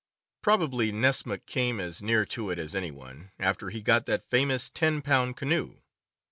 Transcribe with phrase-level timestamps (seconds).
[0.41, 4.67] Probably Nessmuk came as near to it as any one, after he got that famous
[4.67, 5.81] ten pound canoe.